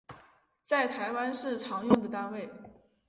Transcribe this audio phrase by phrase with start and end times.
[0.63, 2.49] 在台湾是常用的单位